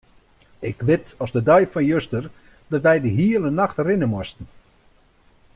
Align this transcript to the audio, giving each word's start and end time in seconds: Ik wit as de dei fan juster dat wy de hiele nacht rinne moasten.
Ik 0.69 0.77
wit 0.87 1.07
as 1.23 1.31
de 1.35 1.41
dei 1.49 1.63
fan 1.71 1.85
juster 1.91 2.25
dat 2.71 2.83
wy 2.87 2.95
de 3.03 3.11
hiele 3.17 3.51
nacht 3.53 3.79
rinne 3.87 4.07
moasten. 4.13 4.47